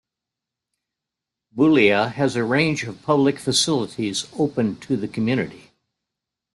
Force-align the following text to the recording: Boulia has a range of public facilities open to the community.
Boulia 1.55 2.11
has 2.13 2.35
a 2.35 2.43
range 2.43 2.85
of 2.85 3.03
public 3.03 3.37
facilities 3.37 4.27
open 4.39 4.77
to 4.79 4.97
the 4.97 5.07
community. 5.07 5.73